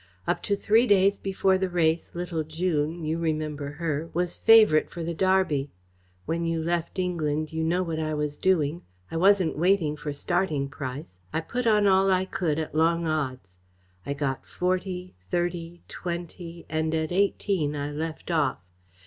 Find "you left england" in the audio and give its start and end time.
6.43-7.53